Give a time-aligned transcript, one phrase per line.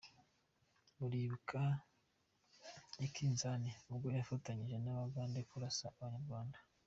[0.97, 1.61] Muribuka
[3.05, 6.57] i Kisangani ubwo yafatanyije n’abaganda kurasa abanyarwanda.